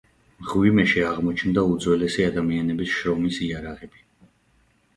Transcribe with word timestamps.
მღვიმეში 0.45 1.03
აღმოჩნდა 1.09 1.65
უძველესი 1.75 2.27
ადამიანების 2.29 2.97
შრომის 2.97 3.41
იარაღები. 3.51 4.05